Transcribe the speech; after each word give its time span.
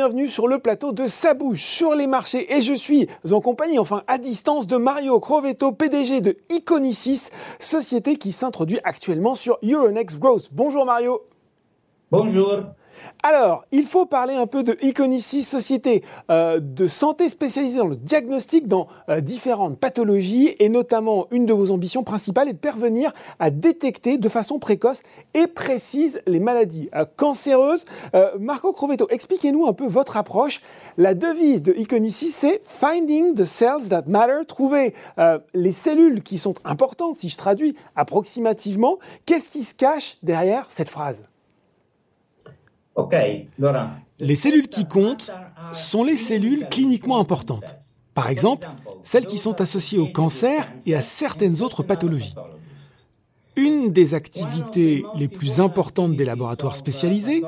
Bienvenue 0.00 0.28
sur 0.28 0.48
le 0.48 0.58
plateau 0.58 0.92
de 0.92 1.06
Sabouche 1.06 1.62
sur 1.62 1.94
les 1.94 2.06
marchés 2.06 2.56
et 2.56 2.62
je 2.62 2.72
suis 2.72 3.06
en 3.30 3.42
compagnie, 3.42 3.78
enfin 3.78 4.02
à 4.06 4.16
distance, 4.16 4.66
de 4.66 4.78
Mario 4.78 5.20
Crovetto, 5.20 5.72
PDG 5.72 6.22
de 6.22 6.38
Iconicis, 6.48 7.28
société 7.58 8.16
qui 8.16 8.32
s'introduit 8.32 8.80
actuellement 8.82 9.34
sur 9.34 9.58
Euronext 9.62 10.18
Growth. 10.18 10.48
Bonjour 10.52 10.86
Mario. 10.86 11.20
Bonjour. 12.10 12.62
Alors, 13.22 13.64
il 13.70 13.84
faut 13.84 14.06
parler 14.06 14.34
un 14.34 14.46
peu 14.46 14.62
de 14.62 14.78
Iconicis, 14.80 15.42
société 15.42 16.02
euh, 16.30 16.58
de 16.58 16.88
santé 16.88 17.28
spécialisée 17.28 17.78
dans 17.78 17.86
le 17.86 17.96
diagnostic 17.96 18.66
dans 18.66 18.88
euh, 19.08 19.20
différentes 19.20 19.78
pathologies 19.78 20.56
et 20.58 20.70
notamment 20.70 21.26
une 21.30 21.44
de 21.44 21.52
vos 21.52 21.70
ambitions 21.70 22.02
principales 22.02 22.48
est 22.48 22.54
de 22.54 22.58
parvenir 22.58 23.12
à 23.38 23.50
détecter 23.50 24.16
de 24.16 24.28
façon 24.28 24.58
précoce 24.58 25.02
et 25.34 25.46
précise 25.46 26.22
les 26.26 26.40
maladies 26.40 26.88
euh, 26.94 27.04
cancéreuses. 27.16 27.84
Marco 28.38 28.72
Crovetto, 28.72 29.06
expliquez-nous 29.10 29.66
un 29.66 29.72
peu 29.72 29.86
votre 29.86 30.16
approche. 30.16 30.60
La 30.96 31.14
devise 31.14 31.62
de 31.62 31.72
Iconicis, 31.76 32.30
c'est 32.30 32.60
Finding 32.64 33.34
the 33.34 33.44
cells 33.44 33.88
that 33.90 34.02
matter, 34.06 34.44
trouver 34.46 34.94
les 35.54 35.72
cellules 35.72 36.22
qui 36.22 36.38
sont 36.38 36.54
importantes, 36.64 37.18
si 37.18 37.28
je 37.28 37.36
traduis 37.36 37.74
approximativement. 37.96 38.98
Qu'est-ce 39.26 39.48
qui 39.48 39.64
se 39.64 39.74
cache 39.74 40.18
derrière 40.22 40.66
cette 40.68 40.88
phrase? 40.88 41.29
Les 44.18 44.36
cellules 44.36 44.68
qui 44.68 44.86
comptent 44.86 45.30
sont 45.72 46.04
les 46.04 46.16
cellules 46.16 46.68
cliniquement 46.68 47.18
importantes. 47.18 47.76
Par 48.14 48.28
exemple, 48.28 48.68
celles 49.02 49.26
qui 49.26 49.38
sont 49.38 49.60
associées 49.60 49.98
au 49.98 50.06
cancer 50.06 50.70
et 50.86 50.94
à 50.94 51.02
certaines 51.02 51.62
autres 51.62 51.82
pathologies. 51.82 52.34
Une 53.56 53.92
des 53.92 54.14
activités 54.14 55.04
les 55.16 55.28
plus 55.28 55.60
importantes 55.60 56.16
des 56.16 56.24
laboratoires 56.24 56.76
spécialisés, 56.76 57.42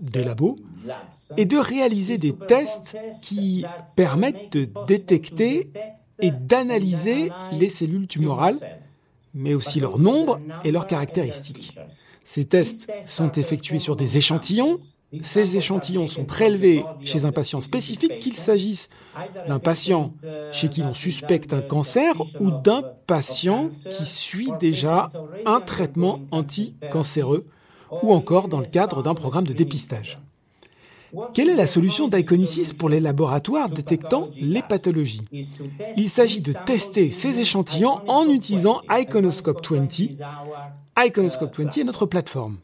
des 0.00 0.24
labos, 0.24 0.58
est 1.36 1.44
de 1.44 1.56
réaliser 1.56 2.18
des 2.18 2.34
tests 2.34 2.96
qui 3.22 3.64
permettent 3.96 4.52
de 4.52 4.68
détecter 4.86 5.70
et 6.20 6.30
d'analyser 6.30 7.30
les 7.52 7.68
cellules 7.68 8.06
tumorales, 8.06 8.58
mais 9.34 9.54
aussi 9.54 9.80
leur 9.80 9.98
nombre 9.98 10.40
et 10.64 10.72
leurs 10.72 10.86
caractéristiques. 10.86 11.78
Ces 12.34 12.46
tests 12.46 12.90
sont 13.06 13.30
effectués 13.32 13.78
sur 13.78 13.94
des 13.94 14.16
échantillons. 14.16 14.78
Ces 15.20 15.58
échantillons 15.58 16.08
sont 16.08 16.24
prélevés 16.24 16.82
chez 17.04 17.26
un 17.26 17.30
patient 17.30 17.60
spécifique, 17.60 18.20
qu'il 18.20 18.36
s'agisse 18.36 18.88
d'un 19.46 19.58
patient 19.58 20.14
chez 20.50 20.70
qui 20.70 20.80
l'on 20.80 20.94
suspecte 20.94 21.52
un 21.52 21.60
cancer 21.60 22.14
ou 22.40 22.50
d'un 22.50 22.84
patient 23.06 23.68
qui 23.90 24.06
suit 24.06 24.48
déjà 24.58 25.10
un 25.44 25.60
traitement 25.60 26.20
anticancéreux 26.30 27.44
ou 28.02 28.14
encore 28.14 28.48
dans 28.48 28.60
le 28.60 28.66
cadre 28.66 29.02
d'un 29.02 29.12
programme 29.12 29.46
de 29.46 29.52
dépistage. 29.52 30.18
Quelle 31.34 31.50
est 31.50 31.56
la 31.56 31.66
solution 31.66 32.08
d'Iconicis 32.08 32.74
pour 32.74 32.88
les 32.88 33.00
laboratoires 33.00 33.68
détectant 33.68 34.28
les 34.40 34.62
pathologies 34.62 35.22
Il 35.96 36.08
s'agit 36.08 36.40
de 36.40 36.54
tester 36.66 37.10
ces 37.10 37.40
échantillons 37.40 38.00
en 38.08 38.28
utilisant 38.28 38.80
Iconoscope 38.88 39.66
20. 39.66 39.88
Iconoscope 40.98 41.56
20 41.56 41.78
est 41.78 41.84
notre 41.84 42.06
plateforme. 42.06 42.58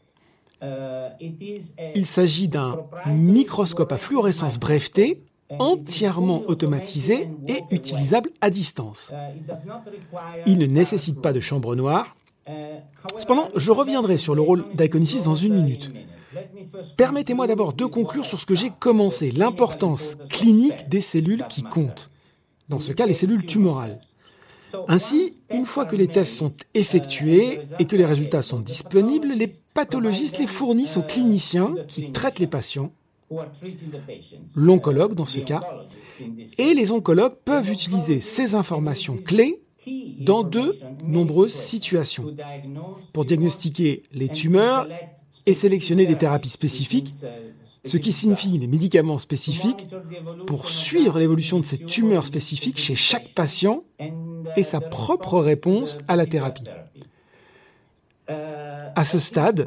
Il 1.95 2.05
s'agit 2.05 2.47
d'un 2.47 2.77
microscope 3.07 3.91
à 3.91 3.97
fluorescence 3.97 4.59
brevetée 4.59 5.21
entièrement 5.57 6.43
automatisé 6.47 7.29
et 7.47 7.61
utilisable 7.71 8.29
à 8.41 8.49
distance. 8.49 9.11
Il 10.45 10.59
ne 10.59 10.65
nécessite 10.65 11.21
pas 11.21 11.33
de 11.33 11.39
chambre 11.39 11.75
noire. 11.75 12.15
Cependant, 13.17 13.49
je 13.55 13.71
reviendrai 13.71 14.17
sur 14.17 14.35
le 14.35 14.41
rôle 14.41 14.65
d'Iconicis 14.73 15.23
dans 15.23 15.35
une 15.35 15.53
minute. 15.53 15.91
Permettez-moi 16.97 17.47
d'abord 17.47 17.73
de 17.73 17.85
conclure 17.85 18.25
sur 18.25 18.39
ce 18.39 18.45
que 18.45 18.55
j'ai 18.55 18.69
commencé, 18.69 19.31
l'importance 19.31 20.15
clinique 20.29 20.87
des 20.89 21.01
cellules 21.01 21.45
qui 21.47 21.63
comptent. 21.63 22.09
Dans 22.69 22.79
ce 22.79 22.91
cas, 22.91 23.05
les 23.05 23.13
cellules 23.13 23.45
tumorales. 23.45 23.97
Ainsi, 24.87 25.41
une 25.49 25.65
fois 25.65 25.85
que 25.85 25.95
les 25.95 26.07
tests 26.07 26.35
sont 26.35 26.53
effectués 26.75 27.61
et 27.79 27.85
que 27.85 27.95
les 27.95 28.05
résultats 28.05 28.43
sont 28.43 28.59
disponibles, 28.59 29.29
les 29.29 29.51
pathologistes 29.73 30.37
les 30.37 30.47
fournissent 30.47 30.97
aux 30.97 31.03
cliniciens 31.03 31.73
qui 31.87 32.11
traitent 32.11 32.39
les 32.39 32.47
patients, 32.47 32.91
l'oncologue 34.55 35.15
dans 35.15 35.25
ce 35.25 35.39
cas, 35.39 35.63
et 36.57 36.73
les 36.73 36.91
oncologues 36.91 37.35
peuvent 37.43 37.71
utiliser 37.71 38.19
ces 38.19 38.53
informations 38.53 39.17
clés 39.17 39.61
dans 40.19 40.43
de 40.43 40.75
nombreuses 41.03 41.53
situations 41.53 42.35
pour 43.13 43.25
diagnostiquer 43.25 44.03
les 44.13 44.29
tumeurs 44.29 44.87
et 45.45 45.53
sélectionner 45.53 46.05
des 46.05 46.17
thérapies 46.17 46.49
spécifiques, 46.49 47.13
ce 47.85 47.97
qui 47.97 48.11
signifie 48.11 48.57
les 48.57 48.67
médicaments 48.67 49.19
spécifiques 49.19 49.87
pour 50.45 50.69
suivre 50.69 51.19
l'évolution 51.19 51.59
de 51.59 51.65
ces 51.65 51.77
tumeurs 51.77 52.25
spécifiques 52.25 52.79
chez 52.79 52.95
chaque 52.95 53.29
patient 53.29 53.83
et 54.55 54.63
sa 54.63 54.81
propre 54.81 55.39
réponse 55.39 55.99
à 56.07 56.15
la 56.15 56.25
thérapie. 56.25 56.65
À 58.27 59.05
ce 59.05 59.19
stade, 59.19 59.65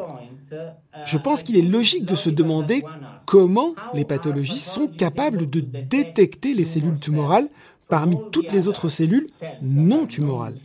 je 1.06 1.18
pense 1.18 1.42
qu'il 1.42 1.56
est 1.56 1.62
logique 1.62 2.04
de 2.04 2.14
se 2.14 2.30
demander 2.30 2.84
comment 3.26 3.74
les 3.94 4.04
pathologies 4.04 4.60
sont 4.60 4.86
capables 4.86 5.48
de 5.48 5.60
détecter 5.60 6.54
les 6.54 6.64
cellules 6.64 6.98
tumorales 6.98 7.48
parmi 7.88 8.16
toutes 8.30 8.52
les 8.52 8.68
autres 8.68 8.88
cellules 8.88 9.28
non 9.60 10.06
tumorales. 10.06 10.56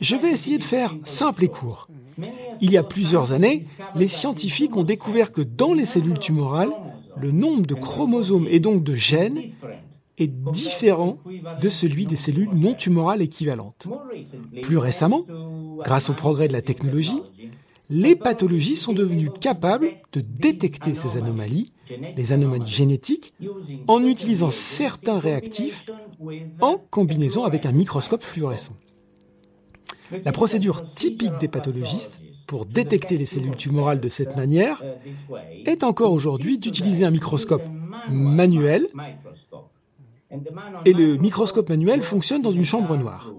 Je 0.00 0.16
vais 0.16 0.30
essayer 0.30 0.58
de 0.58 0.64
faire 0.64 0.96
simple 1.04 1.44
et 1.44 1.48
court. 1.48 1.88
Il 2.60 2.70
y 2.70 2.76
a 2.76 2.82
plusieurs 2.82 3.32
années, 3.32 3.64
les 3.94 4.08
scientifiques 4.08 4.76
ont 4.76 4.82
découvert 4.82 5.32
que 5.32 5.42
dans 5.42 5.72
les 5.72 5.84
cellules 5.84 6.18
tumorales, 6.18 6.72
le 7.16 7.30
nombre 7.30 7.66
de 7.66 7.74
chromosomes 7.74 8.48
et 8.50 8.60
donc 8.60 8.82
de 8.82 8.94
gènes 8.94 9.40
est 10.18 10.26
différent 10.50 11.18
de 11.60 11.68
celui 11.68 12.06
des 12.06 12.16
cellules 12.16 12.50
non 12.52 12.74
tumorales 12.74 13.22
équivalentes. 13.22 13.86
Plus 14.62 14.76
récemment, 14.76 15.24
grâce 15.82 16.10
au 16.10 16.14
progrès 16.14 16.48
de 16.48 16.52
la 16.52 16.62
technologie, 16.62 17.20
les 17.90 18.14
pathologies 18.14 18.76
sont 18.76 18.92
devenues 18.92 19.30
capables 19.30 19.90
de 20.12 20.20
détecter 20.20 20.94
ces 20.94 21.16
anomalies, 21.16 21.74
les 22.16 22.32
anomalies 22.32 22.70
génétiques, 22.70 23.34
en 23.88 24.04
utilisant 24.04 24.48
certains 24.48 25.18
réactifs 25.18 25.90
en 26.60 26.78
combinaison 26.78 27.44
avec 27.44 27.66
un 27.66 27.72
microscope 27.72 28.22
fluorescent. 28.22 28.76
La 30.24 30.32
procédure 30.32 30.82
typique 30.82 31.36
des 31.40 31.48
pathologistes 31.48 32.20
pour 32.46 32.64
détecter 32.64 33.18
les 33.18 33.26
cellules 33.26 33.56
tumorales 33.56 34.00
de 34.00 34.08
cette 34.08 34.36
manière 34.36 34.82
est 35.64 35.84
encore 35.84 36.12
aujourd'hui 36.12 36.58
d'utiliser 36.58 37.04
un 37.04 37.10
microscope 37.10 37.62
manuel 38.08 38.88
et 40.84 40.92
le 40.92 41.16
microscope 41.16 41.68
manuel 41.68 42.02
fonctionne 42.02 42.42
dans 42.42 42.52
une 42.52 42.64
chambre 42.64 42.96
noire. 42.96 43.32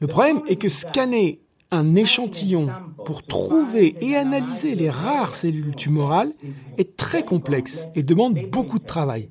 Le 0.00 0.06
problème 0.06 0.42
est 0.48 0.56
que 0.56 0.68
scanner 0.68 1.40
un 1.70 1.96
échantillon 1.96 2.68
pour 3.04 3.22
trouver 3.22 3.96
et 4.00 4.16
analyser 4.16 4.74
les 4.74 4.90
rares 4.90 5.34
cellules 5.34 5.74
tumorales 5.74 6.30
est 6.78 6.96
très 6.96 7.24
complexe 7.24 7.86
et 7.94 8.02
demande 8.02 8.38
beaucoup 8.50 8.78
de 8.78 8.84
travail. 8.84 9.28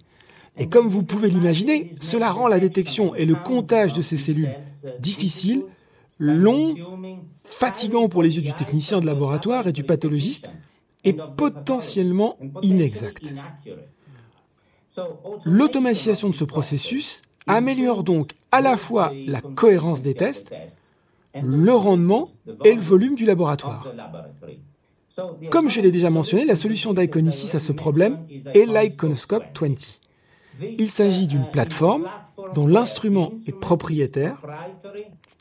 Et 0.57 0.67
comme 0.67 0.87
vous 0.87 1.03
pouvez 1.03 1.29
l'imaginer, 1.29 1.91
cela 1.99 2.31
rend 2.31 2.47
la 2.47 2.59
détection 2.59 3.15
et 3.15 3.25
le 3.25 3.35
comptage 3.35 3.93
de 3.93 4.01
ces 4.01 4.17
cellules 4.17 4.55
difficiles 4.99 5.63
long, 6.19 6.75
fatigant 7.43 8.07
pour 8.07 8.23
les 8.23 8.35
yeux 8.35 8.41
du 8.41 8.53
technicien 8.53 8.99
de 8.99 9.05
laboratoire 9.05 9.67
et 9.67 9.73
du 9.73 9.83
pathologiste, 9.83 10.47
et 11.03 11.13
potentiellement 11.13 12.37
inexact. 12.61 13.33
L'automatisation 15.43 16.29
de 16.29 16.35
ce 16.35 16.43
processus 16.43 17.23
améliore 17.47 18.03
donc 18.03 18.33
à 18.51 18.61
la 18.61 18.77
fois 18.77 19.11
la 19.27 19.41
cohérence 19.41 20.01
des 20.01 20.13
tests, 20.13 20.53
le 21.41 21.73
rendement 21.73 22.29
et 22.63 22.73
le 22.73 22.81
volume 22.81 23.15
du 23.15 23.25
laboratoire. 23.25 23.87
Comme 25.51 25.69
je 25.69 25.81
l'ai 25.81 25.91
déjà 25.91 26.09
mentionné, 26.09 26.45
la 26.45 26.55
solution 26.55 26.93
d'Iconicis 26.93 27.55
à 27.55 27.59
ce 27.59 27.71
problème 27.71 28.25
est 28.53 28.65
l'Iconoscope 28.65 29.43
20. 29.59 29.99
Il 30.77 30.89
s'agit 30.89 31.27
d'une 31.27 31.45
plateforme 31.49 32.07
dont 32.53 32.67
l'instrument 32.67 33.31
est 33.47 33.59
propriétaire 33.59 34.41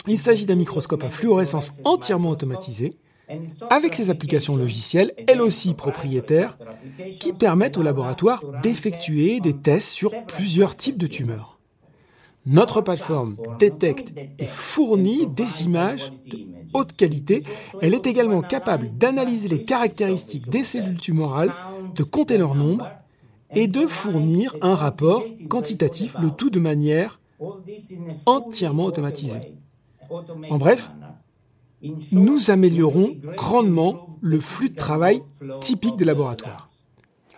il 0.08 0.18
s'agit 0.18 0.46
d'un 0.46 0.56
microscope 0.56 1.04
à 1.04 1.10
fluorescence 1.10 1.72
entièrement 1.84 2.30
automatisé, 2.30 2.94
avec 3.70 3.94
ses 3.94 4.10
applications 4.10 4.56
logicielles, 4.56 5.14
elles 5.28 5.40
aussi 5.40 5.74
propriétaires, 5.74 6.58
qui 7.20 7.32
permettent 7.32 7.78
au 7.78 7.82
laboratoire 7.82 8.42
d'effectuer 8.62 9.40
des 9.40 9.56
tests 9.56 9.90
sur 9.90 10.24
plusieurs 10.24 10.76
types 10.76 10.98
de 10.98 11.06
tumeurs. 11.06 11.58
Notre 12.44 12.80
plateforme 12.80 13.36
détecte 13.58 14.12
et 14.38 14.46
fournit 14.46 15.26
des 15.28 15.64
images 15.64 16.12
de 16.28 16.38
haute 16.74 16.92
qualité. 16.96 17.44
Elle 17.80 17.94
est 17.94 18.06
également 18.06 18.42
capable 18.42 18.88
d'analyser 18.98 19.48
les 19.48 19.62
caractéristiques 19.62 20.48
des 20.48 20.64
cellules 20.64 21.00
tumorales, 21.00 21.52
de 21.94 22.02
compter 22.02 22.38
leur 22.38 22.56
nombre 22.56 22.88
et 23.54 23.68
de 23.68 23.86
fournir 23.86 24.56
un 24.60 24.74
rapport 24.74 25.24
quantitatif, 25.48 26.16
le 26.20 26.30
tout 26.30 26.50
de 26.50 26.58
manière 26.58 27.20
entièrement 28.26 28.86
automatisée. 28.86 29.54
En 30.50 30.58
bref, 30.58 30.90
nous 32.10 32.50
améliorons 32.50 33.16
grandement 33.36 34.06
le 34.20 34.40
flux 34.40 34.68
de 34.68 34.76
travail 34.76 35.22
typique 35.60 35.96
des 35.96 36.04
laboratoires. 36.04 36.68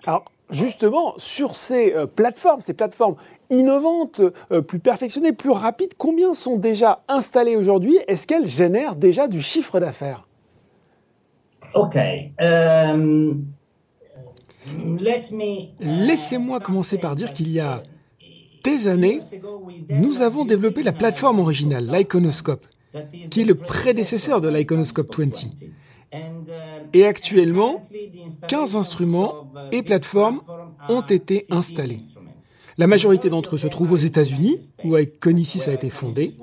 Alors, 0.07 0.25
justement, 0.51 1.15
sur 1.17 1.55
ces 1.55 1.95
euh, 1.95 2.07
plateformes, 2.07 2.61
ces 2.61 2.75
plateformes 2.75 3.17
innovantes, 3.51 4.21
euh, 4.53 4.61
plus 4.61 4.79
perfectionnées, 4.79 5.33
plus 5.33 5.51
rapides, 5.51 5.95
combien 5.97 6.35
sont 6.35 6.57
déjà 6.57 7.03
installées 7.09 7.57
aujourd'hui 7.57 7.99
Est-ce 8.09 8.27
qu'elles 8.27 8.49
génèrent 8.49 8.97
déjà 8.97 9.29
du 9.29 9.41
chiffre 9.41 9.81
d'affaires? 9.81 10.27
Ok. 11.75 11.97
Euh, 12.41 13.35
Laissez-moi 15.81 16.61
commencer 16.61 16.99
par 16.99 17.15
dire 17.15 17.33
qu'il 17.33 17.51
y 17.51 17.61
a 17.61 17.83
des 18.63 18.89
années, 18.89 19.21
nous 19.91 20.23
avons 20.23 20.45
développé 20.45 20.83
la 20.83 20.93
plateforme 20.93 21.39
originale, 21.39 21.87
l'Iconoscope, 21.87 22.67
qui 23.31 23.43
est 23.43 23.45
le 23.45 23.55
prédécesseur 23.55 24.41
de 24.41 24.49
l'Iconoscope 24.49 25.15
20. 25.15 25.49
Et 26.95 27.05
actuellement, 27.05 27.83
15 28.49 28.77
instruments 28.77 29.53
et 29.73 29.83
plateformes 29.83 30.41
ont 30.89 31.03
été 31.03 31.47
installés. 31.51 32.01
La 32.77 32.87
majorité 32.87 33.31
d'entre 33.31 33.55
eux 33.55 33.59
se 33.59 33.67
trouvent 33.69 33.93
aux 33.93 33.97
États-Unis, 33.97 34.59
où 34.85 34.97
Iconisys 34.97 35.69
a 35.69 35.73
été 35.73 35.91
fondé. 35.91 36.37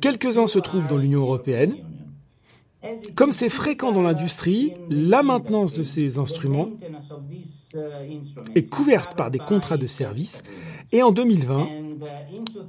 Quelques-uns 0.00 0.46
se 0.46 0.58
trouvent 0.58 0.86
dans 0.86 0.98
l'Union 0.98 1.22
européenne. 1.22 1.74
Comme 3.14 3.32
c'est 3.32 3.48
fréquent 3.48 3.90
dans 3.92 4.02
l'industrie, 4.02 4.72
la 4.90 5.22
maintenance 5.22 5.72
de 5.72 5.82
ces 5.82 6.18
instruments 6.18 6.68
est 8.54 8.68
couverte 8.68 9.16
par 9.16 9.30
des 9.30 9.38
contrats 9.38 9.76
de 9.76 9.86
service. 9.86 10.42
Et 10.92 11.02
en 11.02 11.10
2020, 11.10 11.68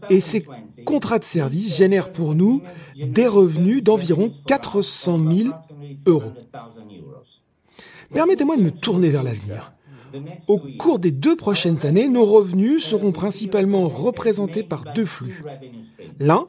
et 0.09 0.21
ces 0.21 0.45
contrats 0.85 1.19
de 1.19 1.23
service 1.23 1.75
génèrent 1.75 2.11
pour 2.11 2.35
nous 2.35 2.61
des 2.95 3.27
revenus 3.27 3.83
d'environ 3.83 4.31
400 4.47 5.19
000 5.31 5.49
euros. 6.05 6.33
Permettez-moi 8.13 8.57
de 8.57 8.63
me 8.63 8.71
tourner 8.71 9.09
vers 9.09 9.23
l'avenir. 9.23 9.73
Au 10.48 10.59
cours 10.77 11.00
des 11.00 11.12
deux 11.12 11.36
prochaines 11.36 11.86
années, 11.86 12.07
nos 12.07 12.25
revenus 12.25 12.83
seront 12.83 13.12
principalement 13.12 13.88
représentés 13.88 14.63
par 14.63 14.94
deux 14.94 15.06
flux. 15.06 15.44
L'un 16.19 16.48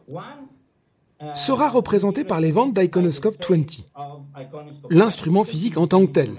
sera 1.34 1.68
représenté 1.68 2.24
par 2.24 2.40
les 2.40 2.52
ventes 2.52 2.74
d'Iconoscope 2.74 3.36
20, 3.48 3.86
l'instrument 4.90 5.44
physique 5.44 5.76
en 5.76 5.86
tant 5.86 6.06
que 6.06 6.12
tel. 6.12 6.30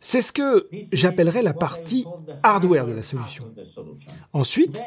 C'est 0.00 0.22
ce 0.22 0.32
que 0.32 0.68
j'appellerais 0.92 1.42
la 1.42 1.54
partie 1.54 2.06
hardware 2.42 2.86
de 2.86 2.92
la 2.92 3.02
solution. 3.02 3.44
Ensuite, 4.32 4.82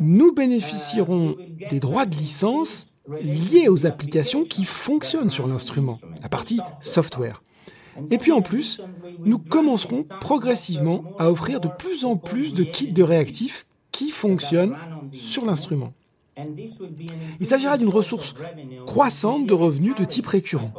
nous 0.00 0.32
bénéficierons 0.32 1.36
des 1.70 1.80
droits 1.80 2.06
de 2.06 2.14
licence 2.14 3.00
liés 3.20 3.68
aux 3.68 3.86
applications 3.86 4.44
qui 4.44 4.64
fonctionnent 4.64 5.30
sur 5.30 5.48
l'instrument, 5.48 5.98
la 6.22 6.28
partie 6.28 6.60
software. 6.80 7.42
Et 8.10 8.18
puis 8.18 8.32
en 8.32 8.42
plus, 8.42 8.80
nous 9.24 9.38
commencerons 9.38 10.04
progressivement 10.20 11.04
à 11.18 11.30
offrir 11.30 11.60
de 11.60 11.68
plus 11.68 12.04
en 12.04 12.16
plus 12.16 12.54
de 12.54 12.64
kits 12.64 12.92
de 12.92 13.02
réactifs 13.02 13.66
qui 13.90 14.10
fonctionnent 14.10 14.74
sur 15.12 15.44
l'instrument. 15.44 15.92
Il 17.40 17.46
s'agira 17.46 17.78
d'une 17.78 17.88
ressource 17.88 18.34
croissante 18.86 19.46
de 19.46 19.54
revenus 19.54 19.94
de 19.96 20.04
type 20.04 20.26
récurrent. 20.26 20.72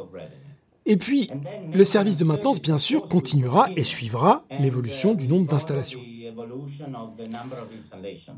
Et 0.86 0.98
puis, 0.98 1.30
le 1.74 1.84
service 1.86 2.18
de 2.18 2.26
maintenance, 2.26 2.62
bien 2.62 2.78
sûr, 2.78 3.08
continuera 3.08 3.70
et 3.76 3.84
suivra 3.84 4.46
l'évolution 4.60 5.14
du 5.14 5.28
nombre 5.28 5.48
d'installations. 5.48 6.02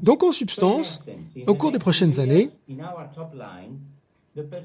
Donc, 0.04 0.24
en 0.24 0.31
substance, 0.31 1.04
au 1.48 1.56
cours 1.56 1.72
des 1.72 1.80
prochaines 1.80 2.19
années, 2.19 2.50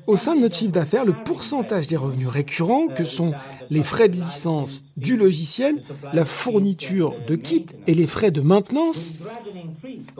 au 0.07 0.17
sein 0.17 0.35
de 0.35 0.41
notre 0.41 0.57
chiffre 0.57 0.73
d'affaires, 0.73 1.05
le 1.05 1.13
pourcentage 1.13 1.87
des 1.87 1.97
revenus 1.97 2.29
récurrents, 2.29 2.89
que 2.89 3.05
sont 3.05 3.33
les 3.71 3.85
frais 3.85 4.09
de 4.09 4.17
licence 4.17 4.93
du 4.97 5.17
logiciel, 5.17 5.83
la 6.13 6.25
fourniture 6.25 7.15
de 7.27 7.37
kits 7.37 7.67
et 7.87 7.95
les 7.95 8.07
frais 8.07 8.31
de 8.31 8.41
maintenance, 8.41 9.13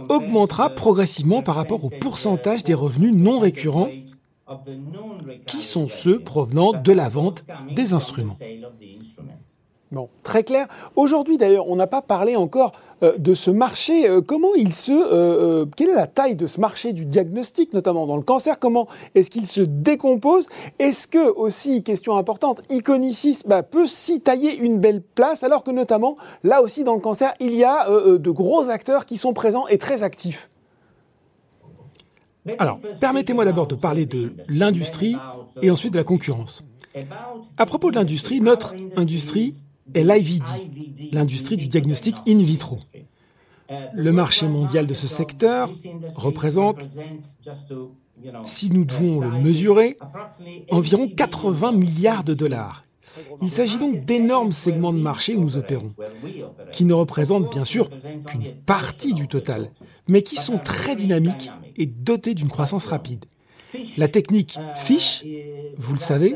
augmentera 0.09 0.71
progressivement 0.71 1.43
par 1.43 1.57
rapport 1.57 1.85
au 1.85 1.91
pourcentage 1.91 2.63
des 2.63 2.75
revenus 2.75 3.15
non 3.15 3.39
récurrents, 3.39 3.91
qui 5.47 5.63
sont 5.63 5.89
ceux 5.89 6.21
provenant 6.21 6.73
de 6.73 6.93
la 6.93 7.09
vente 7.09 7.45
des 7.75 7.93
instruments. 7.93 8.37
Bon, 9.93 10.09
très 10.23 10.45
clair. 10.45 10.69
Aujourd'hui, 10.95 11.37
d'ailleurs, 11.37 11.69
on 11.69 11.75
n'a 11.75 11.89
pas 11.89 12.01
parlé 12.01 12.37
encore 12.37 12.73
euh, 13.03 13.19
de 13.19 13.35
ce 13.35 13.51
marché. 13.51 14.09
Euh, 14.09 14.21
comment 14.21 14.55
il 14.55 14.73
se, 14.73 14.93
euh, 14.93 15.67
quelle 15.77 15.89
est 15.89 15.95
la 15.95 16.07
taille 16.07 16.37
de 16.37 16.47
ce 16.47 16.61
marché 16.61 16.93
du 16.93 17.05
diagnostic, 17.05 17.73
notamment 17.73 18.07
dans 18.07 18.17
le 18.17 18.23
cancer? 18.23 18.61
Comment 18.61 18.87
est-ce 19.17 19.31
qu'il 19.31 19.47
se 19.47 19.61
décompose? 19.61 20.47
Est-ce 20.79 21.09
que 21.09 21.29
aussi, 21.33 21.83
question 21.83 22.17
importante, 22.17 22.63
Iconicis 22.71 23.43
bah, 23.47 23.65
peut 23.65 23.89
s'y 23.89 24.21
tailler 24.21 24.57
une 24.57 24.79
belle 24.79 25.03
place, 25.03 25.43
alors 25.43 25.65
que 25.65 25.73
notamment 25.73 26.17
là 26.45 26.63
aussi 26.63 26.85
dans 26.85 26.95
le 26.95 27.01
cancer, 27.01 27.35
il 27.41 27.55
y 27.55 27.65
a 27.65 27.89
de 27.91 28.31
gros 28.31 28.69
acteurs 28.69 29.07
qui 29.07 29.17
sont 29.17 29.33
présents 29.33 29.67
et 29.67 29.79
très 29.79 30.05
actifs? 30.05 30.51
Alors, 32.59 32.79
permettez-moi 33.01 33.45
d'abord 33.45 33.67
de 33.67 33.75
parler 33.75 34.07
de 34.07 34.33
l'industrie 34.49 35.17
et 35.63 35.71
ensuite 35.71 35.93
de 35.93 35.99
la 35.99 36.05
concurrence. 36.05 36.65
À 37.57 37.67
propos 37.67 37.91
de 37.91 37.97
l'industrie, 37.97 38.41
notre 38.41 38.75
industrie 38.97 39.55
est 39.95 40.05
l'IVD, 40.05 41.13
l'industrie 41.13 41.57
du 41.57 41.69
diagnostic 41.69 42.17
in 42.27 42.39
vitro. 42.39 42.79
Le 43.95 44.13
marché 44.13 44.49
mondial 44.49 44.87
de 44.87 44.95
ce 44.95 45.07
secteur 45.07 45.71
représente, 46.15 46.79
si 48.45 48.71
nous 48.71 48.85
devons 48.85 49.21
le 49.21 49.31
mesurer, 49.39 49.97
environ 50.71 51.09
80 51.09 51.73
milliards 51.73 52.25
de 52.25 52.35
dollars. 52.35 52.83
Il 53.43 53.51
s'agit 53.51 53.79
donc 53.79 54.05
d'énormes 54.05 54.53
segments 54.53 54.93
de 54.93 55.01
marché 55.01 55.37
où 55.37 55.41
nous 55.41 55.57
opérons, 55.57 55.93
qui 56.73 56.85
ne 56.85 56.95
représentent 56.95 57.53
bien 57.53 57.65
sûr 57.65 57.91
qu'une 58.27 58.55
partie 58.67 59.15
du 59.15 59.29
total, 59.29 59.71
mais 60.09 60.23
qui 60.23 60.37
sont 60.37 60.59
très 60.59 60.97
dynamiques 60.97 61.51
et 61.77 61.87
dotés 61.87 62.35
d'une 62.35 62.49
croissance 62.49 62.87
rapide. 62.87 63.25
La 63.97 64.09
technique 64.09 64.59
FISH, 64.77 65.25
vous 65.77 65.93
le 65.93 65.99
savez, 65.99 66.35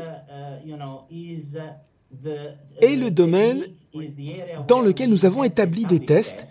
est 2.81 2.95
le 2.95 3.11
domaine 3.11 3.65
dans 4.67 4.81
lequel 4.81 5.09
nous 5.09 5.25
avons 5.25 5.43
établi 5.43 5.85
des 5.85 5.99
tests. 5.99 6.45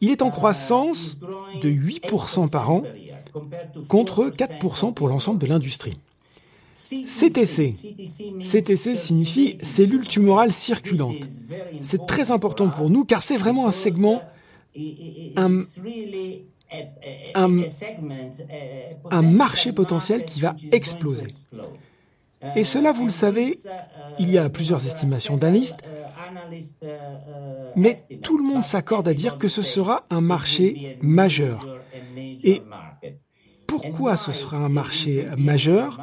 Il 0.00 0.10
est 0.10 0.22
en 0.22 0.30
croissance 0.30 1.18
de 1.60 1.68
8% 1.68 2.48
par 2.48 2.70
an 2.70 2.82
contre 3.88 4.30
4% 4.30 4.94
pour 4.94 5.08
l'ensemble 5.08 5.38
de 5.38 5.46
l'industrie. 5.46 5.98
CTC. 6.88 7.74
CTC 8.40 8.96
signifie 8.96 9.58
cellule 9.62 10.06
tumorale 10.06 10.52
circulante. 10.52 11.16
C'est 11.82 12.06
très 12.06 12.30
important 12.30 12.68
pour 12.70 12.88
nous 12.90 13.04
car 13.04 13.22
c'est 13.22 13.36
vraiment 13.36 13.66
un 13.66 13.70
segment, 13.70 14.22
un, 15.36 15.58
un 19.10 19.22
marché 19.22 19.72
potentiel 19.72 20.24
qui 20.24 20.40
va 20.40 20.56
exploser. 20.72 21.26
Et 22.56 22.64
cela, 22.64 22.92
vous 22.92 23.04
le 23.04 23.10
savez, 23.10 23.58
il 24.18 24.30
y 24.30 24.38
a 24.38 24.48
plusieurs 24.48 24.86
estimations 24.86 25.36
d'analystes, 25.36 25.80
mais 27.76 27.98
tout 28.22 28.38
le 28.38 28.44
monde 28.44 28.64
s'accorde 28.64 29.08
à 29.08 29.14
dire 29.14 29.38
que 29.38 29.48
ce 29.48 29.62
sera 29.62 30.06
un 30.10 30.20
marché 30.20 30.98
majeur. 31.02 31.66
Et 32.16 32.62
pourquoi 33.66 34.16
ce 34.16 34.32
sera 34.32 34.56
un 34.56 34.68
marché 34.68 35.26
majeur? 35.36 36.00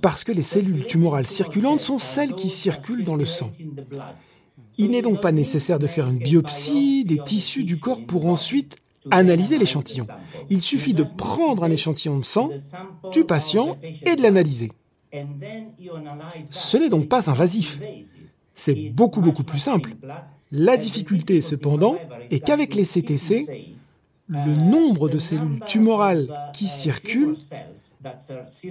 Parce 0.00 0.24
que 0.24 0.32
les 0.32 0.42
cellules 0.42 0.86
tumorales 0.86 1.26
circulantes 1.26 1.80
sont 1.80 1.98
celles 1.98 2.34
qui 2.34 2.48
circulent 2.48 3.04
dans 3.04 3.16
le 3.16 3.26
sang. 3.26 3.50
Il 4.78 4.92
n'est 4.92 5.02
donc 5.02 5.20
pas 5.20 5.32
nécessaire 5.32 5.78
de 5.78 5.86
faire 5.86 6.08
une 6.08 6.18
biopsie 6.18 7.04
des 7.04 7.18
tissus 7.22 7.64
du 7.64 7.78
corps 7.78 8.04
pour 8.06 8.26
ensuite 8.26 8.76
analyser 9.10 9.58
l'échantillon. 9.58 10.06
Il 10.48 10.60
suffit 10.60 10.94
de 10.94 11.02
prendre 11.02 11.64
un 11.64 11.70
échantillon 11.70 12.18
de 12.18 12.24
sang 12.24 12.50
du 13.12 13.24
patient 13.24 13.76
et 13.82 14.16
de 14.16 14.22
l'analyser. 14.22 14.70
Ce 16.50 16.76
n'est 16.76 16.88
donc 16.88 17.08
pas 17.08 17.30
invasif. 17.30 17.80
C'est 18.52 18.90
beaucoup 18.90 19.20
beaucoup 19.20 19.44
plus 19.44 19.58
simple. 19.58 19.94
La 20.52 20.76
difficulté 20.76 21.40
cependant 21.40 21.96
est 22.30 22.40
qu'avec 22.40 22.74
les 22.74 22.84
CTC, 22.84 23.74
le 24.28 24.54
nombre 24.54 25.08
de 25.08 25.18
cellules 25.18 25.60
tumorales 25.66 26.28
qui 26.52 26.66
circulent 26.66 27.36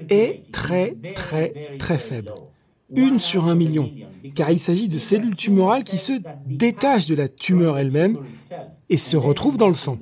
est 0.09 0.51
très 0.51 0.95
très 1.15 1.77
très 1.77 1.97
faible. 1.97 2.33
Une 2.95 3.19
sur 3.19 3.45
un 3.45 3.55
million, 3.55 3.91
car 4.33 4.49
il 4.49 4.59
s'agit 4.59 4.87
de 4.87 4.97
cellules 4.97 5.35
tumorales 5.35 5.83
qui 5.83 5.97
se 5.97 6.13
détachent 6.47 7.05
de 7.05 7.15
la 7.15 7.27
tumeur 7.27 7.77
elle-même 7.77 8.17
et 8.89 8.97
se 8.97 9.15
retrouvent 9.15 9.57
dans 9.57 9.67
le 9.67 9.75
sang. 9.75 9.97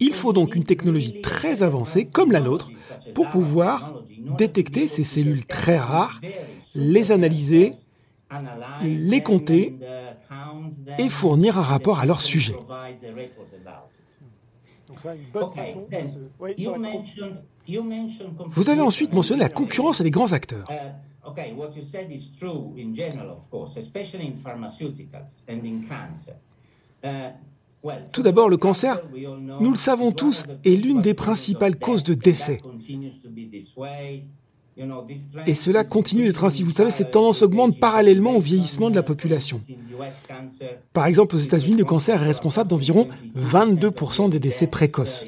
Il 0.00 0.12
faut 0.12 0.32
donc 0.32 0.56
une 0.56 0.64
technologie 0.64 1.20
très 1.20 1.62
avancée 1.62 2.06
comme 2.06 2.32
la 2.32 2.40
nôtre 2.40 2.70
pour 3.14 3.28
pouvoir 3.28 4.02
détecter 4.24 4.88
ces 4.88 5.04
cellules 5.04 5.44
très 5.44 5.78
rares, 5.78 6.20
les 6.74 7.12
analyser, 7.12 7.72
les 8.82 9.22
compter 9.22 9.78
et 10.98 11.08
fournir 11.08 11.58
un 11.58 11.62
rapport 11.62 12.00
à 12.00 12.06
leur 12.06 12.20
sujet. 12.20 12.56
Vous 18.46 18.70
avez 18.70 18.80
ensuite 18.80 19.12
mentionné 19.12 19.42
la 19.42 19.48
concurrence 19.48 20.00
et 20.00 20.04
les 20.04 20.10
grands 20.10 20.32
acteurs. 20.32 20.66
Tout 28.12 28.22
d'abord, 28.22 28.48
le 28.48 28.56
cancer, 28.56 29.00
nous 29.60 29.70
le 29.70 29.76
savons 29.76 30.12
tous, 30.12 30.46
est 30.64 30.76
l'une 30.76 31.00
des 31.00 31.14
principales 31.14 31.76
causes 31.76 32.02
de 32.02 32.14
décès. 32.14 32.60
Et 35.46 35.54
cela 35.54 35.84
continue 35.84 36.24
d'être 36.24 36.44
ainsi. 36.44 36.62
Vous 36.62 36.72
savez, 36.72 36.90
cette 36.90 37.12
tendance 37.12 37.42
augmente 37.42 37.78
parallèlement 37.78 38.36
au 38.36 38.40
vieillissement 38.40 38.90
de 38.90 38.96
la 38.96 39.02
population. 39.02 39.60
Par 40.92 41.06
exemple, 41.06 41.36
aux 41.36 41.40
États-Unis, 41.40 41.76
le 41.76 41.84
cancer 41.84 42.20
est 42.20 42.26
responsable 42.26 42.70
d'environ 42.70 43.08
22% 43.36 44.30
des 44.30 44.40
décès 44.40 44.66
précoces. 44.66 45.26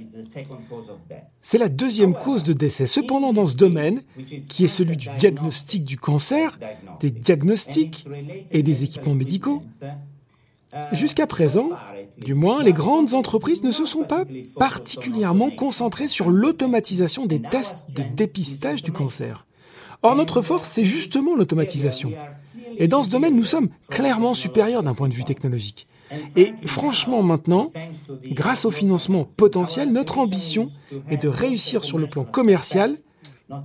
C'est 1.40 1.58
la 1.58 1.68
deuxième 1.68 2.14
cause 2.14 2.42
de 2.42 2.52
décès. 2.52 2.86
Cependant, 2.86 3.32
dans 3.32 3.46
ce 3.46 3.56
domaine, 3.56 4.02
qui 4.48 4.64
est 4.64 4.68
celui 4.68 4.96
du 4.96 5.08
diagnostic 5.16 5.84
du 5.84 5.96
cancer, 5.96 6.58
des 7.00 7.12
diagnostics 7.12 8.06
et 8.50 8.62
des 8.64 8.82
équipements 8.82 9.14
médicaux, 9.14 9.62
jusqu'à 10.92 11.26
présent, 11.26 11.70
du 12.18 12.34
moins, 12.34 12.62
les 12.62 12.72
grandes 12.72 13.14
entreprises 13.14 13.62
ne 13.62 13.70
se 13.70 13.84
sont 13.84 14.04
pas 14.04 14.24
particulièrement 14.58 15.50
concentrées 15.50 16.08
sur 16.08 16.30
l'automatisation 16.30 17.26
des 17.26 17.40
tests 17.40 17.90
de 17.94 18.02
dépistage 18.02 18.82
du 18.82 18.92
cancer. 18.92 19.46
Or, 20.02 20.16
notre 20.16 20.42
force, 20.42 20.68
c'est 20.68 20.84
justement 20.84 21.36
l'automatisation. 21.36 22.12
Et 22.78 22.88
dans 22.88 23.02
ce 23.02 23.10
domaine, 23.10 23.36
nous 23.36 23.44
sommes 23.44 23.68
clairement 23.88 24.34
supérieurs 24.34 24.82
d'un 24.82 24.94
point 24.94 25.08
de 25.08 25.14
vue 25.14 25.24
technologique. 25.24 25.86
Et 26.36 26.52
franchement, 26.66 27.22
maintenant, 27.22 27.72
grâce 28.24 28.64
au 28.64 28.70
financement 28.70 29.26
potentiel, 29.36 29.92
notre 29.92 30.18
ambition 30.18 30.70
est 31.10 31.16
de 31.16 31.28
réussir 31.28 31.84
sur 31.84 31.98
le 31.98 32.06
plan 32.06 32.24
commercial, 32.24 32.94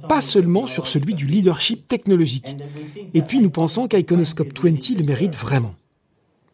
pas 0.07 0.21
seulement 0.21 0.67
sur 0.67 0.87
celui 0.87 1.13
du 1.13 1.25
leadership 1.25 1.87
technologique. 1.87 2.55
Et 3.13 3.21
puis, 3.21 3.39
nous 3.39 3.49
pensons 3.49 3.87
qu'Iconoscope 3.87 4.57
20 4.57 4.97
le 4.97 5.03
mérite 5.03 5.35
vraiment. 5.35 5.73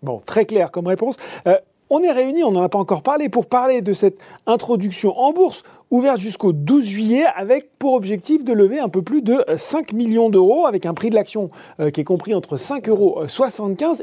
Bon, 0.03 0.19
très 0.19 0.45
clair 0.45 0.71
comme 0.71 0.87
réponse. 0.87 1.17
Euh, 1.47 1.57
on 1.89 2.01
est 2.01 2.11
réunis, 2.11 2.43
on 2.43 2.51
n'en 2.51 2.63
a 2.63 2.69
pas 2.69 2.79
encore 2.79 3.01
parlé, 3.01 3.29
pour 3.29 3.45
parler 3.45 3.81
de 3.81 3.93
cette 3.93 4.17
introduction 4.45 5.17
en 5.17 5.33
bourse 5.33 5.63
ouverte 5.91 6.19
jusqu'au 6.19 6.51
12 6.51 6.85
juillet 6.85 7.25
avec 7.35 7.69
pour 7.79 7.93
objectif 7.93 8.43
de 8.43 8.53
lever 8.53 8.79
un 8.79 8.89
peu 8.89 9.01
plus 9.01 9.21
de 9.21 9.43
5 9.55 9.93
millions 9.93 10.29
d'euros 10.29 10.65
avec 10.65 10.85
un 10.85 10.93
prix 10.93 11.09
de 11.09 11.15
l'action 11.15 11.49
euh, 11.79 11.89
qui 11.89 12.01
est 12.01 12.05
compris 12.05 12.33
entre 12.33 12.57
5,75 12.57 12.89
euros 12.89 13.23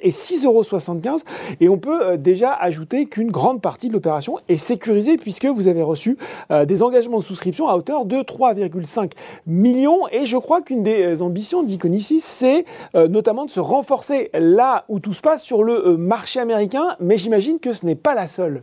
et 0.02 0.10
6,75 0.10 0.46
euros. 0.46 1.18
Et 1.60 1.68
on 1.68 1.78
peut 1.78 2.02
euh, 2.02 2.16
déjà 2.16 2.52
ajouter 2.52 3.06
qu'une 3.06 3.30
grande 3.30 3.60
partie 3.60 3.88
de 3.88 3.92
l'opération 3.92 4.38
est 4.48 4.56
sécurisée 4.56 5.16
puisque 5.16 5.46
vous 5.46 5.68
avez 5.68 5.82
reçu 5.82 6.16
euh, 6.50 6.64
des 6.64 6.82
engagements 6.82 7.18
de 7.18 7.24
souscription 7.24 7.68
à 7.68 7.76
hauteur 7.76 8.06
de 8.06 8.16
3,5 8.16 9.12
millions. 9.46 10.08
Et 10.12 10.26
je 10.26 10.36
crois 10.36 10.62
qu'une 10.62 10.82
des 10.82 11.20
ambitions 11.22 11.62
d'Iconicis, 11.62 12.20
c'est 12.20 12.64
notamment 12.94 13.44
de 13.44 13.50
se 13.50 13.60
renforcer 13.60 14.30
là 14.34 14.84
où 14.88 15.00
tout 15.00 15.12
se 15.12 15.20
passe 15.20 15.42
sur 15.42 15.62
le 15.62 15.96
marché 15.96 16.40
américain. 16.40 16.96
Mais 17.00 17.18
j'imagine 17.18 17.58
que 17.58 17.72
ce 17.72 17.84
n'est 17.84 17.94
pas 17.94 18.14
la 18.14 18.26
seule. 18.26 18.62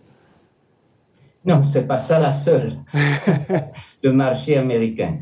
Non, 1.45 1.63
c'est 1.63 1.87
pas 1.87 1.97
ça 1.97 2.19
la 2.19 2.31
seule, 2.31 2.73
le 4.03 4.13
marché 4.13 4.57
américain. 4.57 5.17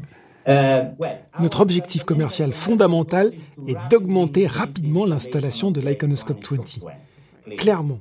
Euh, 0.47 0.83
Notre 1.39 1.61
objectif 1.61 2.03
commercial 2.03 2.51
fondamental 2.51 3.31
est 3.67 3.77
d'augmenter 3.89 4.47
rapidement 4.47 5.05
l'installation 5.05 5.71
de 5.71 5.79
l'Iconoscope 5.79 6.43
20. 6.43 7.55
Clairement. 7.57 7.99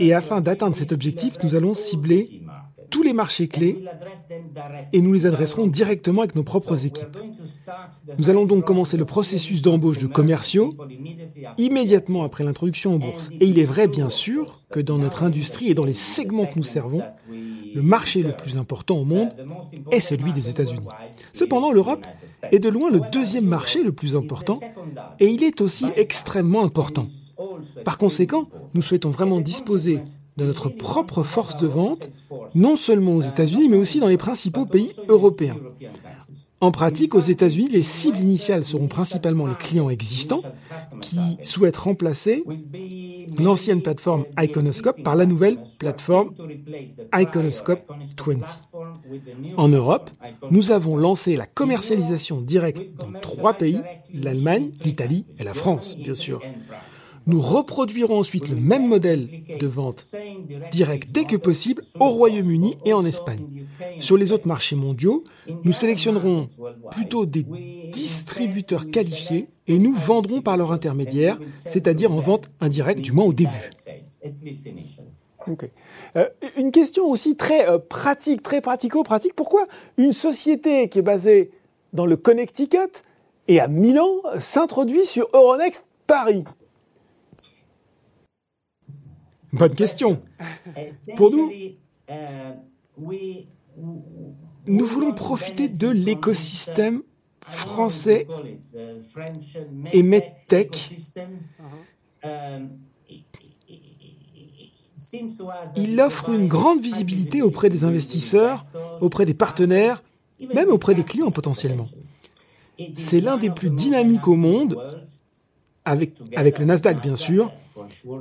Et 0.00 0.14
afin 0.14 0.40
d'atteindre 0.40 0.76
cet 0.76 0.92
objectif, 0.92 1.38
nous 1.42 1.54
allons 1.54 1.74
cibler 1.74 2.42
tous 2.90 3.02
les 3.02 3.12
marchés 3.12 3.48
clés 3.48 3.84
et 4.92 5.00
nous 5.00 5.12
les 5.12 5.26
adresserons 5.26 5.66
directement 5.66 6.22
avec 6.22 6.34
nos 6.34 6.44
propres 6.44 6.86
équipes. 6.86 7.16
Nous 8.18 8.30
allons 8.30 8.46
donc 8.46 8.64
commencer 8.64 8.96
le 8.96 9.04
processus 9.04 9.62
d'embauche 9.62 9.98
de 9.98 10.06
commerciaux 10.06 10.70
immédiatement 11.58 12.24
après 12.24 12.44
l'introduction 12.44 12.94
en 12.94 12.98
bourse. 12.98 13.30
Et 13.40 13.46
il 13.46 13.58
est 13.58 13.64
vrai, 13.64 13.88
bien 13.88 14.08
sûr, 14.08 14.60
que 14.70 14.80
dans 14.80 14.98
notre 14.98 15.24
industrie 15.24 15.68
et 15.68 15.74
dans 15.74 15.84
les 15.84 15.94
segments 15.94 16.46
que 16.46 16.56
nous 16.56 16.62
servons, 16.62 17.02
le 17.74 17.82
marché 17.82 18.22
le 18.22 18.36
plus 18.36 18.58
important 18.58 18.96
au 18.98 19.04
monde 19.04 19.30
est 19.90 20.00
celui 20.00 20.32
des 20.32 20.48
États-Unis. 20.48 20.86
Cependant, 21.32 21.72
l'Europe 21.72 22.06
est 22.50 22.58
de 22.58 22.68
loin 22.68 22.90
le 22.90 23.00
deuxième 23.12 23.46
marché 23.46 23.82
le 23.82 23.92
plus 23.92 24.16
important 24.16 24.60
et 25.20 25.28
il 25.28 25.42
est 25.42 25.60
aussi 25.60 25.86
extrêmement 25.96 26.64
important. 26.64 27.06
Par 27.84 27.98
conséquent, 27.98 28.48
nous 28.74 28.82
souhaitons 28.82 29.10
vraiment 29.10 29.40
disposer 29.40 30.00
de 30.36 30.44
notre 30.44 30.68
propre 30.68 31.22
force 31.22 31.56
de 31.56 31.66
vente, 31.66 32.10
non 32.54 32.76
seulement 32.76 33.12
aux 33.12 33.22
États-Unis, 33.22 33.68
mais 33.68 33.76
aussi 33.76 34.00
dans 34.00 34.06
les 34.06 34.18
principaux 34.18 34.66
pays 34.66 34.92
européens. 35.08 35.56
En 36.60 36.70
pratique, 36.70 37.14
aux 37.14 37.20
États-Unis, 37.20 37.68
les 37.68 37.82
cibles 37.82 38.18
initiales 38.18 38.64
seront 38.64 38.88
principalement 38.88 39.46
les 39.46 39.54
clients 39.54 39.90
existants 39.90 40.42
qui 41.02 41.18
souhaitent 41.42 41.76
remplacer 41.76 42.44
l'ancienne 43.38 43.82
plateforme 43.82 44.24
Iconoscope 44.38 45.02
par 45.02 45.16
la 45.16 45.26
nouvelle 45.26 45.58
plateforme 45.78 46.30
Iconoscope 47.12 47.82
20. 48.26 48.62
En 49.58 49.68
Europe, 49.68 50.10
nous 50.50 50.70
avons 50.70 50.96
lancé 50.96 51.36
la 51.36 51.46
commercialisation 51.46 52.40
directe 52.40 52.82
dans 52.98 53.12
trois 53.20 53.52
pays, 53.52 53.80
l'Allemagne, 54.14 54.70
l'Italie 54.82 55.26
et 55.38 55.44
la 55.44 55.52
France, 55.52 55.96
bien 55.98 56.14
sûr. 56.14 56.40
Nous 57.26 57.40
reproduirons 57.40 58.20
ensuite 58.20 58.48
le 58.48 58.56
même 58.56 58.86
modèle 58.86 59.28
de 59.58 59.66
vente 59.66 60.04
directe 60.70 61.10
dès 61.10 61.24
que 61.24 61.36
possible 61.36 61.82
au 61.98 62.08
Royaume-Uni 62.08 62.76
et 62.84 62.92
en 62.92 63.04
Espagne. 63.04 63.66
Sur 63.98 64.16
les 64.16 64.30
autres 64.30 64.46
marchés 64.46 64.76
mondiaux, 64.76 65.24
nous 65.64 65.72
sélectionnerons 65.72 66.46
plutôt 66.92 67.26
des 67.26 67.44
distributeurs 67.92 68.90
qualifiés 68.90 69.48
et 69.66 69.78
nous 69.78 69.94
vendrons 69.94 70.40
par 70.40 70.56
leur 70.56 70.70
intermédiaire, 70.70 71.38
c'est-à-dire 71.64 72.12
en 72.12 72.20
vente 72.20 72.48
indirecte, 72.60 73.00
du 73.00 73.12
moins 73.12 73.26
au 73.26 73.32
début. 73.32 73.70
Euh, 76.16 76.28
une 76.56 76.72
question 76.72 77.08
aussi 77.08 77.36
très 77.36 77.68
euh, 77.68 77.78
pratique, 77.78 78.42
très 78.42 78.60
pratico-pratique. 78.60 79.34
Pourquoi 79.34 79.66
une 79.96 80.12
société 80.12 80.88
qui 80.88 80.98
est 80.98 81.02
basée 81.02 81.50
dans 81.92 82.06
le 82.06 82.16
Connecticut 82.16 83.02
et 83.46 83.60
à 83.60 83.68
Milan 83.68 84.08
s'introduit 84.38 85.04
sur 85.04 85.28
Euronext 85.32 85.86
Paris? 86.06 86.44
Bonne 89.58 89.74
question. 89.74 90.22
Pour 91.16 91.30
nous, 91.30 91.50
nous 94.66 94.86
voulons 94.86 95.12
profiter 95.14 95.68
de 95.68 95.88
l'écosystème 95.88 97.02
français 97.40 98.26
et 99.92 100.02
MedTech. 100.02 100.90
Il 105.76 106.00
offre 106.00 106.30
une 106.30 106.48
grande 106.48 106.80
visibilité 106.80 107.40
auprès 107.40 107.70
des 107.70 107.84
investisseurs, 107.84 108.66
auprès 109.00 109.24
des 109.24 109.34
partenaires, 109.34 110.02
même 110.54 110.68
auprès 110.68 110.94
des 110.94 111.04
clients 111.04 111.30
potentiellement. 111.30 111.88
C'est 112.94 113.20
l'un 113.20 113.38
des 113.38 113.50
plus 113.50 113.70
dynamiques 113.70 114.28
au 114.28 114.36
monde, 114.36 114.76
avec, 115.86 116.12
avec 116.34 116.58
le 116.58 116.66
Nasdaq 116.66 117.00
bien 117.00 117.16
sûr, 117.16 117.50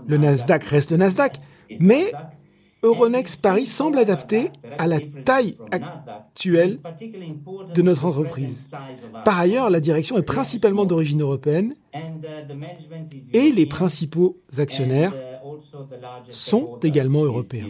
le 0.07 0.17
Nasdaq 0.17 0.63
reste 0.63 0.91
le 0.91 0.97
Nasdaq, 0.97 1.37
mais 1.79 2.13
Euronext 2.83 3.41
Paris 3.41 3.65
semble 3.65 3.97
adapté 3.97 4.51
à 4.77 4.87
la 4.87 4.99
taille 5.25 5.57
actuelle 5.71 6.77
de 7.73 7.81
notre 7.81 8.05
entreprise. 8.05 8.69
Par 9.25 9.39
ailleurs, 9.39 9.69
la 9.71 9.79
direction 9.79 10.17
est 10.17 10.23
principalement 10.23 10.85
d'origine 10.85 11.21
européenne 11.21 11.73
et 13.33 13.51
les 13.51 13.65
principaux 13.65 14.37
actionnaires 14.57 15.13
sont 16.29 16.77
également 16.83 17.23
européens. 17.23 17.69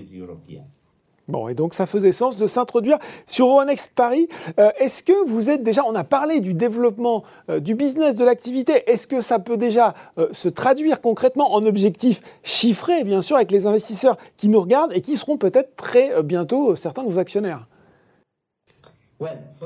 Bon, 1.27 1.47
et 1.47 1.55
donc 1.55 1.73
ça 1.73 1.87
faisait 1.87 2.11
sens 2.11 2.37
de 2.37 2.45
s'introduire 2.45 2.99
sur 3.25 3.47
Euronext 3.47 3.91
Paris. 3.95 4.27
Euh, 4.59 4.69
est-ce 4.79 5.01
que 5.01 5.27
vous 5.27 5.49
êtes 5.49 5.63
déjà, 5.63 5.83
on 5.85 5.95
a 5.95 6.03
parlé 6.03 6.39
du 6.39 6.53
développement 6.53 7.23
euh, 7.49 7.59
du 7.59 7.73
business, 7.73 8.15
de 8.15 8.23
l'activité, 8.23 8.83
est-ce 8.87 9.07
que 9.07 9.21
ça 9.21 9.39
peut 9.39 9.57
déjà 9.57 9.95
euh, 10.19 10.27
se 10.33 10.49
traduire 10.49 11.01
concrètement 11.01 11.53
en 11.55 11.63
objectifs 11.63 12.21
chiffrés, 12.43 13.03
bien 13.03 13.21
sûr, 13.21 13.37
avec 13.37 13.51
les 13.51 13.65
investisseurs 13.65 14.17
qui 14.37 14.49
nous 14.49 14.61
regardent 14.61 14.93
et 14.93 15.01
qui 15.01 15.17
seront 15.17 15.37
peut-être 15.37 15.75
très 15.75 16.21
bientôt 16.21 16.75
certains 16.75 17.03
de 17.03 17.09
vos 17.09 17.19
actionnaires? 17.19 17.67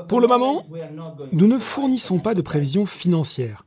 Pour 0.08 0.20
le 0.20 0.28
moment, 0.28 0.62
nous 1.32 1.46
ne 1.46 1.58
fournissons 1.58 2.20
pas 2.20 2.34
de 2.34 2.40
prévisions 2.40 2.86
financières. 2.86 3.64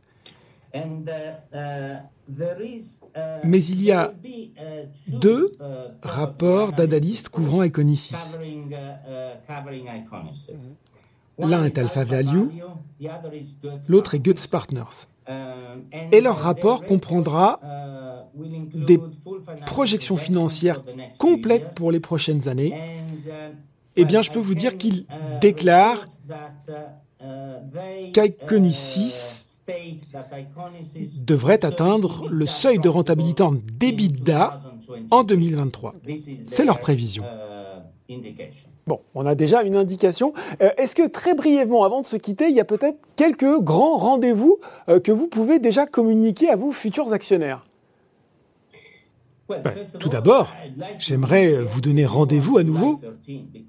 Mais 3.43 3.65
il 3.65 3.83
y 3.83 3.91
a 3.91 4.13
deux 5.07 5.51
rapports 6.01 6.73
d'analystes 6.73 7.29
couvrant 7.29 7.63
Iconicis. 7.63 8.37
L'un 11.37 11.65
est 11.65 11.77
Alpha 11.77 12.03
Value, 12.03 12.49
l'autre 13.87 14.15
est 14.15 14.19
Goetz 14.19 14.47
Partners. 14.47 15.07
Et 16.11 16.21
leur 16.21 16.37
rapport 16.37 16.85
comprendra 16.85 17.59
des 18.73 18.99
projections 19.65 20.17
financières 20.17 20.83
complètes 21.17 21.75
pour 21.75 21.91
les 21.91 21.99
prochaines 21.99 22.47
années. 22.47 22.73
Eh 23.95 24.05
bien, 24.05 24.21
je 24.23 24.31
peux 24.31 24.39
vous 24.39 24.55
dire 24.55 24.77
qu'ils 24.77 25.05
déclarent 25.39 26.05
qu'Iconicis 28.13 29.52
devrait 31.19 31.65
atteindre 31.65 32.27
le 32.29 32.45
seuil 32.45 32.79
de 32.79 32.89
rentabilité 32.89 33.43
en 33.43 33.53
d'EBITDA 33.53 34.59
en 35.11 35.23
2023. 35.23 35.95
C'est 36.45 36.65
leur 36.65 36.79
prévision. 36.79 37.23
Bon, 38.85 38.99
on 39.15 39.25
a 39.25 39.33
déjà 39.33 39.63
une 39.63 39.77
indication. 39.77 40.33
Euh, 40.61 40.69
est-ce 40.77 40.93
que 40.93 41.07
très 41.07 41.35
brièvement, 41.35 41.85
avant 41.85 42.01
de 42.01 42.05
se 42.05 42.17
quitter, 42.17 42.49
il 42.49 42.55
y 42.55 42.59
a 42.59 42.65
peut-être 42.65 42.99
quelques 43.15 43.59
grands 43.61 43.97
rendez-vous 43.97 44.57
euh, 44.89 44.99
que 44.99 45.11
vous 45.11 45.27
pouvez 45.27 45.59
déjà 45.59 45.85
communiquer 45.85 46.49
à 46.49 46.57
vos 46.57 46.73
futurs 46.73 47.13
actionnaires? 47.13 47.65
Ben, 49.63 49.73
tout 49.99 50.09
d'abord, 50.09 50.53
j'aimerais 50.99 51.59
vous 51.59 51.81
donner 51.81 52.05
rendez-vous 52.05 52.57
à 52.57 52.63
nouveau 52.63 53.01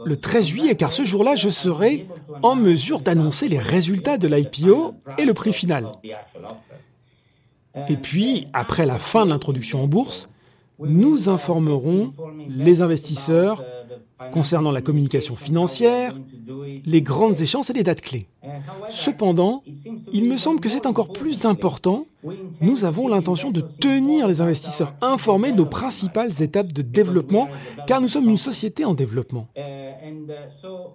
le 0.05 0.17
13 0.17 0.47
juillet, 0.47 0.75
car 0.77 0.93
ce 0.93 1.05
jour-là, 1.05 1.37
je 1.37 1.51
serai 1.51 2.07
en 2.43 2.57
mesure 2.57 3.01
d'annoncer 3.01 3.49
les 3.49 3.59
résultats 3.59 4.19
de 4.19 4.29
l'IPO 4.29 4.95
et 5.19 5.25
le 5.25 5.35
prix 5.35 5.53
final. 5.53 5.87
Et 7.89 7.97
puis, 7.97 8.49
après 8.53 8.87
la 8.87 8.99
fin 8.99 9.25
de 9.25 9.31
l'introduction 9.31 9.83
en 9.83 9.89
bourse, 9.89 10.29
nous 10.79 11.29
informerons 11.29 12.13
les 12.49 12.81
investisseurs 12.83 13.63
concernant 14.33 14.71
la 14.71 14.81
communication 14.81 15.37
financière, 15.37 16.15
les 16.85 17.03
grandes 17.03 17.41
échéances 17.41 17.71
et 17.71 17.73
les 17.73 17.83
dates 17.83 18.01
clés. 18.01 18.27
Cependant, 18.89 19.63
il 20.13 20.29
me 20.29 20.37
semble 20.37 20.61
que 20.61 20.69
c'est 20.69 20.87
encore 20.87 21.13
plus 21.13 21.45
important. 21.45 22.07
Nous 22.61 22.85
avons 22.85 23.09
l'intention 23.09 23.51
de 23.51 23.61
tenir 23.61 24.29
les 24.29 24.41
investisseurs 24.41 24.95
informés 25.01 25.53
de 25.53 25.59
nos 25.59 25.67
principales 25.67 26.43
étapes 26.43 26.73
de 26.73 26.83
développement, 26.83 27.49
car 27.87 28.01
nous 28.01 28.09
sommes 28.09 28.29
une 28.29 28.37
société 28.37 28.85
en 28.85 28.95
développement. 28.95 29.49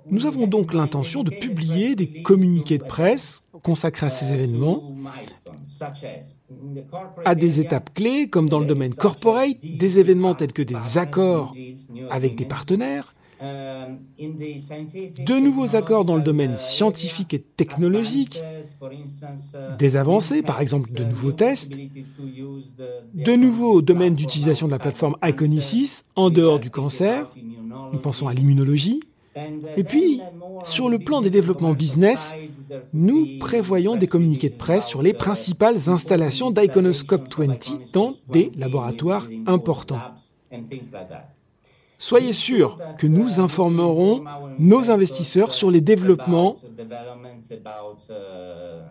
Nous 0.09 0.25
avons 0.25 0.48
donc 0.48 0.74
l'intention 0.74 1.24
de 1.24 1.31
publier 1.31 1.95
des 1.95 2.21
communiqués 2.21 2.77
de 2.77 2.83
presse 2.83 3.48
consacrés 3.63 4.07
à 4.07 4.09
ces 4.09 4.31
événements, 4.31 4.95
à 7.25 7.35
des 7.35 7.59
étapes 7.59 7.93
clés 7.93 8.29
comme 8.29 8.49
dans 8.49 8.59
le 8.59 8.65
domaine 8.65 8.93
corporate, 8.93 9.57
des 9.63 9.99
événements 9.99 10.35
tels 10.35 10.53
que 10.53 10.61
des 10.61 10.97
accords 10.97 11.55
avec 12.09 12.35
des 12.35 12.45
partenaires, 12.45 13.13
de 13.41 15.39
nouveaux 15.39 15.75
accords 15.75 16.05
dans 16.05 16.15
le 16.15 16.21
domaine 16.21 16.55
scientifique 16.57 17.33
et 17.33 17.41
technologique, 17.41 18.41
des 19.77 19.95
avancées, 19.95 20.41
par 20.41 20.61
exemple 20.61 20.91
de 20.93 21.03
nouveaux 21.03 21.31
tests, 21.31 21.77
de 23.13 23.35
nouveaux 23.35 23.81
domaines 23.81 24.15
d'utilisation 24.15 24.67
de 24.67 24.71
la 24.71 24.79
plateforme 24.79 25.15
Iconicis 25.23 26.03
en 26.15 26.29
dehors 26.29 26.59
du 26.59 26.69
cancer, 26.69 27.29
nous 27.91 27.99
pensons 27.99 28.27
à 28.27 28.33
l'immunologie, 28.33 29.01
et 29.75 29.83
puis, 29.83 30.21
sur 30.63 30.89
le 30.89 31.00
plan 31.00 31.21
des 31.21 31.29
développements 31.29 31.74
business, 31.74 32.33
nous 32.93 33.39
prévoyons 33.39 33.95
des 33.95 34.07
communiqués 34.07 34.50
de 34.50 34.57
presse 34.57 34.88
sur 34.88 35.01
les 35.01 35.13
principales 35.13 35.89
installations 35.89 36.51
d'Iconoscope 36.51 37.33
20 37.33 37.91
dans 37.93 38.13
des 38.29 38.51
laboratoires 38.55 39.27
importants. 39.45 40.01
Soyez 42.01 42.31
sûrs 42.31 42.79
que 42.97 43.07
nous 43.07 43.41
informerons 43.41 44.23
nos 44.57 44.89
investisseurs 44.89 45.53
sur 45.53 45.69
les 45.69 45.81
développements 45.81 46.55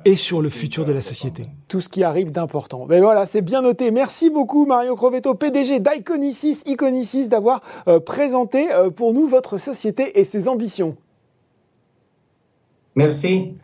et 0.04 0.14
sur 0.14 0.42
le 0.42 0.50
futur 0.50 0.84
de 0.84 0.92
la 0.92 1.00
société. 1.00 1.44
Tout 1.68 1.80
ce 1.80 1.88
qui 1.88 2.04
arrive 2.04 2.32
d'important. 2.32 2.84
Mais 2.86 3.00
voilà, 3.00 3.24
c'est 3.24 3.40
bien 3.40 3.62
noté. 3.62 3.90
Merci 3.90 4.28
beaucoup 4.28 4.66
Mario 4.66 4.94
Crovetto, 4.94 5.34
PDG 5.34 5.80
d'Iconicis, 5.80 6.62
Iconicis, 6.66 7.30
d'avoir 7.30 7.62
euh, 7.88 7.98
présenté 7.98 8.70
euh, 8.70 8.90
pour 8.90 9.14
nous 9.14 9.26
votre 9.26 9.56
société 9.56 10.21
et 10.21 10.25
ses 10.25 10.47
ambitions. 10.47 10.94
Merci. 12.94 13.54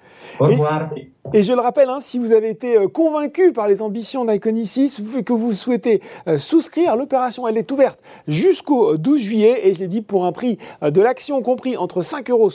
Au 0.40 0.46
revoir. 0.46 0.90
Et, 0.96 1.13
je 1.32 1.52
le 1.52 1.60
rappelle, 1.60 1.88
hein, 1.88 1.98
si 2.00 2.18
vous 2.18 2.32
avez 2.32 2.50
été 2.50 2.76
euh, 2.76 2.88
convaincu 2.88 3.52
par 3.52 3.66
les 3.66 3.82
ambitions 3.82 4.24
d'Iconicis 4.24 5.02
et 5.16 5.24
que 5.24 5.32
vous 5.32 5.52
souhaitez 5.52 6.02
euh, 6.28 6.38
souscrire, 6.38 6.96
l'opération 6.96 7.48
elle 7.48 7.56
est 7.56 7.70
ouverte 7.72 7.98
jusqu'au 8.28 8.96
12 8.96 9.20
juillet 9.20 9.66
et 9.66 9.74
je 9.74 9.80
l'ai 9.80 9.88
dit 9.88 10.02
pour 10.02 10.26
un 10.26 10.32
prix 10.32 10.58
euh, 10.82 10.90
de 10.90 11.00
l'action 11.00 11.40
compris 11.42 11.76
entre 11.76 12.02
5,75 12.02 12.30
euros 12.30 12.48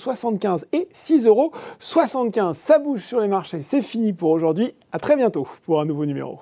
et 0.74 0.88
6,75 0.94 1.28
euros. 1.28 2.54
Ça 2.54 2.80
bouge 2.80 3.04
sur 3.04 3.20
les 3.20 3.28
marchés. 3.28 3.62
C'est 3.64 3.82
fini 3.82 4.14
pour 4.14 4.30
aujourd'hui. 4.30 4.74
À 4.92 5.00
très 5.00 5.16
bientôt 5.16 5.48
pour 5.66 5.82
un 5.82 5.86
nouveau 5.86 6.06
numéro. 6.06 6.40